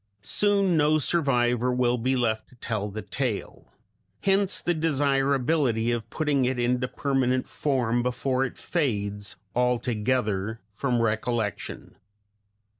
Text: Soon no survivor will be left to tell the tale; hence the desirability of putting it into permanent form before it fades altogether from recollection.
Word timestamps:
Soon 0.23 0.75
no 0.75 0.97
survivor 0.97 1.71
will 1.71 1.99
be 1.99 2.15
left 2.15 2.49
to 2.49 2.55
tell 2.55 2.89
the 2.89 3.03
tale; 3.03 3.71
hence 4.21 4.59
the 4.59 4.73
desirability 4.73 5.91
of 5.91 6.09
putting 6.09 6.43
it 6.43 6.57
into 6.57 6.87
permanent 6.87 7.47
form 7.47 8.01
before 8.01 8.43
it 8.43 8.57
fades 8.57 9.35
altogether 9.55 10.59
from 10.73 11.03
recollection. 11.03 11.97